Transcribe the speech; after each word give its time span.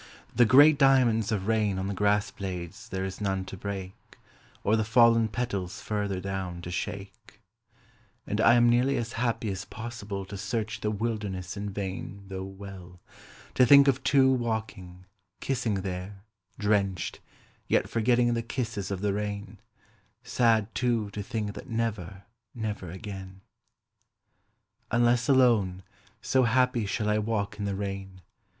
The 0.33 0.45
great 0.45 0.79
diamonds 0.79 1.31
Of 1.31 1.45
rain 1.45 1.77
on 1.77 1.85
the 1.87 1.93
grassblades 1.93 2.89
there 2.89 3.05
is 3.05 3.21
none 3.21 3.45
to 3.45 3.55
break, 3.55 3.93
Or 4.63 4.75
the 4.75 4.83
fallen 4.83 5.27
petals 5.27 5.79
further 5.79 6.19
down 6.19 6.63
to 6.63 6.71
shake. 6.71 7.39
And 8.25 8.41
I 8.41 8.55
am 8.55 8.67
nearly 8.67 8.97
as 8.97 9.13
happy 9.13 9.51
as 9.51 9.63
possible 9.63 10.25
To 10.25 10.39
search 10.39 10.81
the 10.81 10.89
wilderness 10.89 11.55
in 11.55 11.69
vain 11.69 12.23
though 12.29 12.43
well, 12.45 12.99
To 13.53 13.63
think 13.63 13.87
of 13.87 14.03
two 14.03 14.31
walking, 14.33 15.05
kissing 15.39 15.75
there, 15.83 16.23
Drenched, 16.57 17.19
yet 17.67 17.87
forgetting 17.87 18.33
the 18.33 18.41
kisses 18.41 18.89
of 18.89 19.01
the 19.01 19.13
rain: 19.13 19.59
Sad, 20.23 20.73
too, 20.73 21.11
to 21.11 21.21
think 21.21 21.53
that 21.53 21.69
never, 21.69 22.23
never 22.55 22.89
again, 22.89 23.41
Unless 24.89 25.29
alone, 25.29 25.83
so 26.23 26.41
happy 26.41 26.87
shall 26.87 27.07
I 27.07 27.19
walk 27.19 27.59
In 27.59 27.65
the 27.65 27.75
rain. 27.75 28.21